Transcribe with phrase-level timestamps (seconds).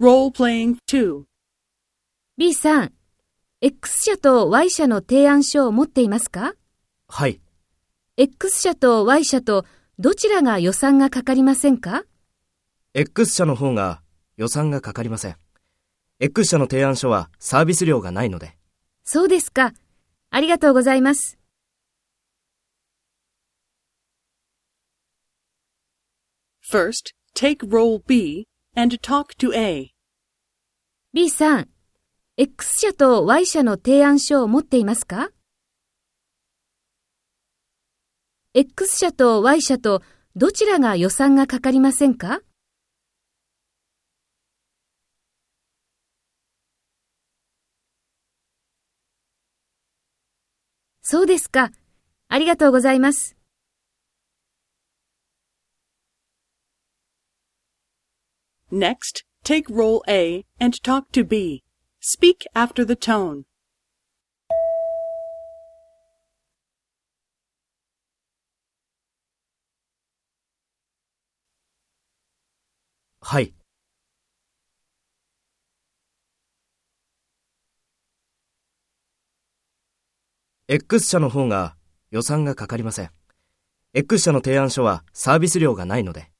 [0.00, 1.24] Role-playing 2.
[2.38, 2.92] B さん、
[3.60, 6.54] X 社と Y 社の提案書を持っていますか？
[7.06, 7.42] はい。
[8.16, 9.66] X 社と Y 社と
[9.98, 12.04] どちらが予算がかかりませんか
[12.94, 14.00] ？X 社の方が
[14.38, 15.36] 予算がかかりません。
[16.18, 18.56] X 社の提案書はサービス料がないので。
[19.04, 19.74] そうですか。
[20.30, 21.38] ありがとうございます。
[26.72, 28.46] First, take role B
[28.76, 29.90] and talk to A.
[31.12, 31.68] B さん、
[32.36, 35.30] X 社と Y 社の提案書を持っていますか
[38.54, 40.02] ?X 社と Y 社と
[40.36, 42.40] どちらが予算がかかりませんか？
[51.02, 51.72] そうですか。
[52.28, 53.39] ありがとうございます。
[58.72, 61.64] Next, take role A and talk to B.
[62.00, 63.42] Speak after the tone.
[73.20, 73.52] はい。
[80.68, 81.74] X 社の方が
[82.12, 83.10] 予算がかかりません。
[83.94, 86.30] X 社の提案書はサービス料がないので。